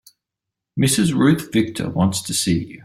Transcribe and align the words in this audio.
Mrs. 0.79 1.13
Ruth 1.13 1.53
Victor 1.53 1.87
wants 1.91 2.21
to 2.23 2.33
see 2.33 2.57
you. 2.63 2.79